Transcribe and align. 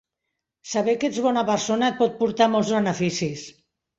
Saber 0.69 0.95
que 1.01 1.07
ets 1.09 1.19
bona 1.25 1.43
persona 1.51 1.91
et 1.93 2.01
pot 2.01 2.17
portar 2.23 2.47
molts 2.57 2.75
beneficis 2.79 3.47